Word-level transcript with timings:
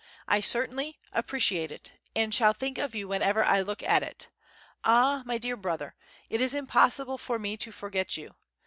I 0.27 0.39
certainly, 0.39 0.99
appreciate 1.13 1.71
it, 1.71 1.91
and 2.15 2.33
shall 2.33 2.53
think 2.53 2.79
of 2.79 2.95
you 2.95 3.07
whenever 3.07 3.43
I 3.43 3.61
look 3.61 3.83
at 3.83 4.01
it. 4.01 4.29
Ah 4.83 5.21
My 5.27 5.37
Dear 5.37 5.55
Brother, 5.55 5.93
it 6.27 6.41
is 6.41 6.55
impossible 6.55 7.19
for 7.19 7.37
me 7.37 7.55
to 7.57 7.71
forget 7.71 8.17
you. 8.17 8.33